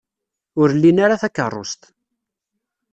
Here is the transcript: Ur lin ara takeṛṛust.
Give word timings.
Ur 0.61 0.69
lin 0.81 0.97
ara 1.05 1.21
takeṛṛust. 1.21 1.81